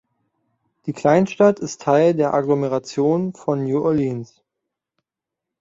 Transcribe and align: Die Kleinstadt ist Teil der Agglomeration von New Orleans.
Die 0.87 0.93
Kleinstadt 0.93 1.59
ist 1.59 1.81
Teil 1.83 2.15
der 2.15 2.33
Agglomeration 2.33 3.33
von 3.33 3.63
New 3.63 3.83
Orleans. 3.83 4.41